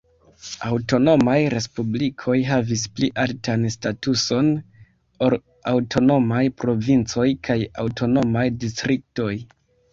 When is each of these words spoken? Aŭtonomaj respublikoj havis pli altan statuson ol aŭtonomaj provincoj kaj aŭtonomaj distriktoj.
Aŭtonomaj 0.67 1.35
respublikoj 1.53 2.37
havis 2.47 2.85
pli 2.95 3.11
altan 3.25 3.67
statuson 3.77 4.51
ol 5.29 5.37
aŭtonomaj 5.75 6.43
provincoj 6.65 7.31
kaj 7.51 7.61
aŭtonomaj 7.87 8.51
distriktoj. 8.65 9.33